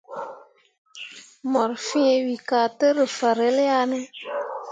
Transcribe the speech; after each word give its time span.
Mor 1.51 1.71
fẽẽ 1.87 2.17
we 2.25 2.35
ka 2.49 2.59
tǝ 2.77 2.87
rǝ 2.97 3.05
fahrel 3.17 3.57
ya 3.67 3.79
ne? 3.91 3.99